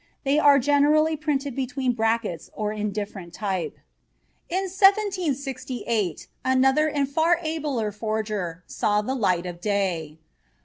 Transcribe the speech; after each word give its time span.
They 0.23 0.39
are 0.39 0.57
generally 0.57 1.15
printed 1.15 1.55
between 1.55 1.91
brackets 1.93 2.49
or 2.55 2.73
in 2.73 2.91
different 2.91 3.33
type. 3.35 3.77
In 4.49 4.63
1768 4.63 6.27
another 6.43 6.87
and 6.89 7.07
far 7.07 7.37
abler 7.43 7.91
forger 7.91 8.63
saw 8.65 9.03
the 9.03 9.13
light 9.13 9.45
of 9.45 9.61
day. 9.61 10.17